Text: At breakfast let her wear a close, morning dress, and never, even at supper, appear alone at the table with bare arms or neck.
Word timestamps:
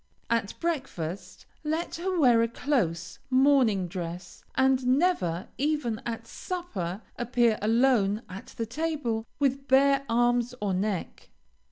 At 0.31 0.55
breakfast 0.59 1.45
let 1.63 1.97
her 1.97 2.19
wear 2.19 2.41
a 2.41 2.47
close, 2.47 3.19
morning 3.29 3.87
dress, 3.87 4.43
and 4.55 4.83
never, 4.97 5.49
even 5.59 6.01
at 6.07 6.25
supper, 6.25 7.03
appear 7.19 7.59
alone 7.61 8.23
at 8.27 8.47
the 8.57 8.65
table 8.65 9.27
with 9.37 9.67
bare 9.67 10.03
arms 10.09 10.55
or 10.59 10.73
neck. 10.73 11.29